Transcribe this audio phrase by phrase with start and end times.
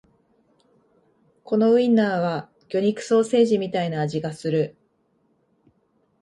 [1.43, 4.75] このウインナーは魚肉ソーセージみたいな味がする